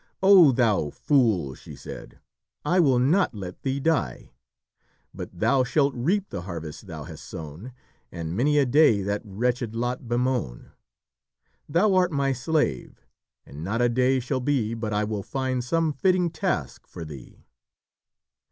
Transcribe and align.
"O 0.23 0.51
thou 0.51 0.89
fool," 0.89 1.53
she 1.53 1.75
said, 1.75 2.19
"I 2.65 2.79
will 2.79 2.97
not 2.97 3.35
let 3.35 3.61
thee 3.61 3.79
die! 3.79 4.31
But 5.13 5.29
thou 5.39 5.63
shalt 5.63 5.93
reap 5.93 6.31
the 6.31 6.41
harvest 6.41 6.87
thou 6.87 7.03
hast 7.03 7.23
sown, 7.23 7.71
And 8.11 8.35
many 8.35 8.57
a 8.57 8.65
day 8.65 9.03
that 9.03 9.21
wretched 9.23 9.75
lot 9.75 10.07
bemoan; 10.07 10.71
Thou 11.69 11.93
art 11.93 12.11
my 12.11 12.33
slave, 12.33 13.05
and 13.45 13.63
not 13.63 13.79
a 13.79 13.89
day 13.89 14.19
shall 14.19 14.39
be 14.39 14.73
But 14.73 14.91
I 14.91 15.03
will 15.03 15.21
find 15.21 15.63
some 15.63 15.93
fitting 15.93 16.31
task 16.31 16.87
for 16.87 17.05
thee." 17.05 17.45